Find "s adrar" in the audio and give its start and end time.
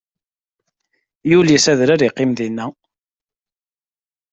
1.63-2.01